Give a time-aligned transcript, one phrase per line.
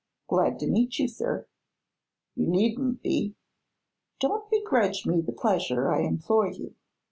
[0.27, 1.45] Glad to meet you, sir."
[2.33, 3.35] "You needn't be."
[4.19, 6.73] "Don't begrudge me the pleasure, I implore you.